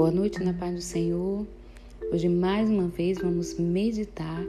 [0.00, 1.46] Boa noite na paz do Senhor.
[2.10, 4.42] Hoje, mais uma vez, vamos meditar,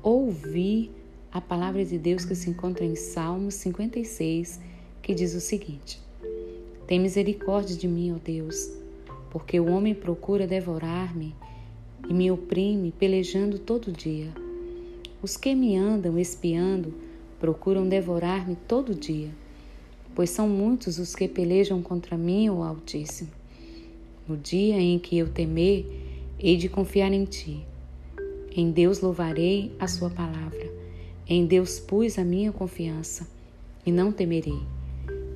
[0.00, 0.88] ouvir
[1.32, 4.60] a palavra de Deus que se encontra em Salmos 56,
[5.02, 6.00] que diz o seguinte:
[6.86, 8.70] Tem misericórdia de mim, ó Deus,
[9.30, 11.34] porque o homem procura devorar-me
[12.08, 14.32] e me oprime, pelejando todo dia.
[15.20, 16.94] Os que me andam espiando
[17.40, 19.30] procuram devorar-me todo dia,
[20.14, 23.43] pois são muitos os que pelejam contra mim, ó Altíssimo.
[24.26, 25.84] No dia em que eu temer,
[26.38, 27.62] hei de confiar em ti.
[28.56, 30.72] Em Deus louvarei a sua palavra.
[31.28, 33.28] Em Deus pus a minha confiança
[33.84, 34.62] e não temerei.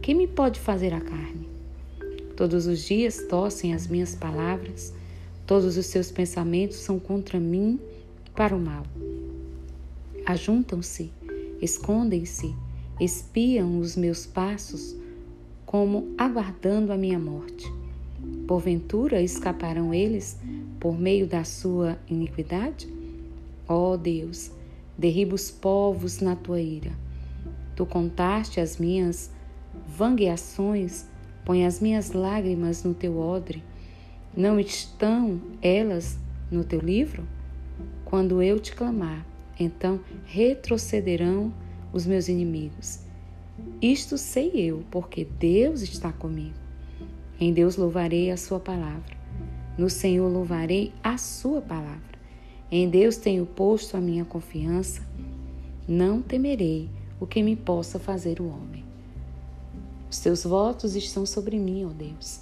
[0.00, 1.46] Que me pode fazer a carne?
[2.34, 4.94] Todos os dias tossem as minhas palavras,
[5.46, 7.78] todos os seus pensamentos são contra mim
[8.34, 8.84] para o mal.
[10.24, 11.12] Ajuntam-se,
[11.60, 12.54] escondem-se,
[12.98, 14.96] espiam os meus passos,
[15.66, 17.70] como aguardando a minha morte.
[18.46, 20.38] Porventura escaparão eles
[20.80, 22.88] por meio da sua iniquidade?
[23.66, 24.50] Ó oh Deus,
[24.96, 26.92] derriba os povos na tua ira.
[27.76, 29.30] Tu contaste as minhas
[29.86, 31.06] vangueações,
[31.44, 33.62] põe as minhas lágrimas no teu odre.
[34.36, 36.18] Não estão elas
[36.50, 37.26] no teu livro?
[38.04, 39.24] Quando eu te clamar,
[39.60, 41.52] então retrocederão
[41.92, 43.00] os meus inimigos.
[43.80, 46.67] Isto sei eu, porque Deus está comigo.
[47.40, 49.16] Em Deus louvarei a Sua palavra.
[49.76, 52.18] No Senhor louvarei a Sua palavra.
[52.68, 55.06] Em Deus tenho posto a minha confiança.
[55.86, 58.84] Não temerei o que me possa fazer o homem.
[60.10, 62.40] Os teus votos estão sobre mim, ó Deus.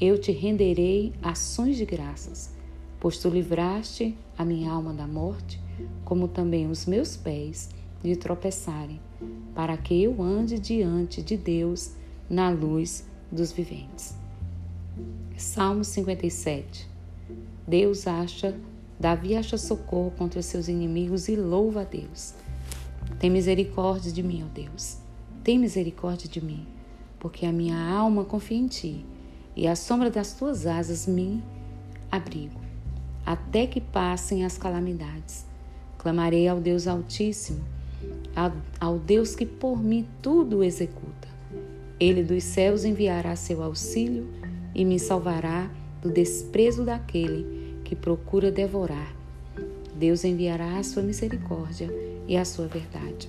[0.00, 2.52] Eu te renderei ações de graças,
[2.98, 5.60] pois tu livraste a minha alma da morte,
[6.04, 7.70] como também os meus pés
[8.02, 9.00] de tropeçarem,
[9.54, 11.92] para que eu ande diante de Deus
[12.28, 14.14] na luz dos viventes.
[15.36, 16.88] Salmo 57.
[17.66, 18.58] Deus acha,
[18.98, 22.34] Davi acha socorro contra seus inimigos e louva a Deus.
[23.18, 24.98] Tem misericórdia de mim, ó Deus.
[25.44, 26.66] Tem misericórdia de mim,
[27.18, 29.04] porque a minha alma confia em ti,
[29.54, 31.42] e à sombra das tuas asas me
[32.10, 32.60] abrigo,
[33.24, 35.46] até que passem as calamidades.
[35.98, 37.64] Clamarei ao Deus Altíssimo,
[38.80, 41.28] ao Deus que por mim tudo executa.
[42.00, 44.28] Ele dos céus enviará seu auxílio
[44.74, 45.70] e me salvará
[46.00, 49.16] do desprezo daquele que procura devorar.
[49.96, 51.90] Deus enviará a sua misericórdia
[52.28, 53.28] e a sua verdade.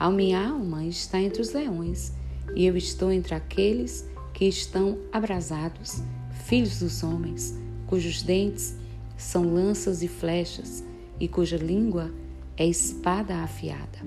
[0.00, 2.12] A minha alma está entre os leões,
[2.54, 6.02] e eu estou entre aqueles que estão abrasados,
[6.46, 8.74] filhos dos homens, cujos dentes
[9.16, 10.82] são lanças e flechas,
[11.20, 12.10] e cuja língua
[12.56, 13.98] é espada afiada.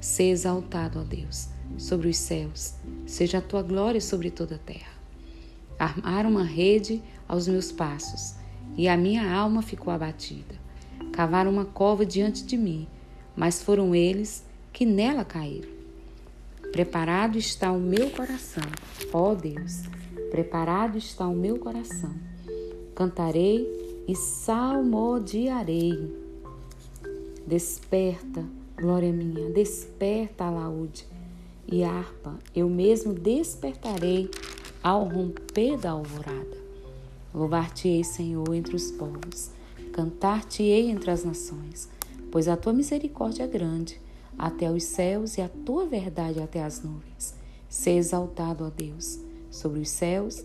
[0.00, 1.48] Se exaltado, ó Deus
[1.78, 2.74] sobre os céus,
[3.10, 4.92] seja a tua glória sobre toda a terra.
[5.76, 8.36] Armaram uma rede aos meus passos,
[8.76, 10.54] e a minha alma ficou abatida.
[11.12, 12.86] Cavaram uma cova diante de mim,
[13.34, 15.68] mas foram eles que nela caíram.
[16.70, 18.62] Preparado está o meu coração,
[19.12, 19.82] ó Deus,
[20.30, 22.14] preparado está o meu coração.
[22.94, 26.14] Cantarei e salmodiarei.
[27.44, 28.44] Desperta,
[28.76, 31.10] glória minha, desperta, alaúde
[31.70, 34.28] e harpa, eu mesmo despertarei
[34.82, 36.58] ao romper da alvorada.
[37.32, 39.50] Louvar-te-ei, Senhor, entre os povos,
[39.92, 41.88] cantar-te-ei entre as nações,
[42.30, 44.00] pois a tua misericórdia é grande
[44.36, 47.34] até os céus e a tua verdade até as nuvens.
[47.68, 49.20] Seja exaltado, ó Deus,
[49.50, 50.44] sobre os céus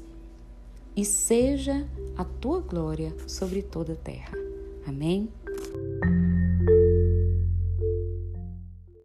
[0.95, 4.37] e seja a tua glória sobre toda a terra.
[4.85, 5.29] Amém?